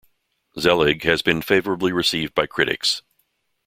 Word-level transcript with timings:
"Zelig" 0.59 1.03
has 1.03 1.21
been 1.21 1.43
favorably 1.43 1.91
received 1.91 2.33
by 2.33 2.47
critics. 2.47 3.03